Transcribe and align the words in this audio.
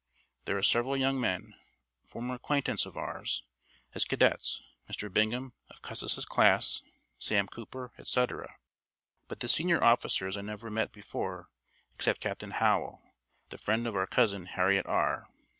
There 0.45 0.57
are 0.57 0.63
several 0.63 0.97
young 0.97 1.19
men, 1.21 1.53
former 2.07 2.33
acquaintance 2.33 2.87
of 2.87 2.97
ours, 2.97 3.43
as 3.93 4.03
cadets, 4.03 4.63
Mr. 4.89 5.13
Bingham 5.13 5.53
of 5.69 5.83
Custis's 5.83 6.25
class, 6.25 6.81
Sam 7.19 7.45
Cooper, 7.47 7.91
etc., 7.99 8.57
but 9.27 9.41
the 9.41 9.47
senior 9.47 9.83
officers 9.83 10.37
I 10.37 10.41
never 10.41 10.71
met 10.71 10.91
before, 10.91 11.49
except 11.93 12.19
Captain 12.21 12.49
Howe, 12.49 12.99
the 13.49 13.59
friend 13.59 13.85
of 13.85 13.95
our 13.95 14.07
Cousin 14.07 14.47
Harriet 14.47 14.87
R 14.87 15.29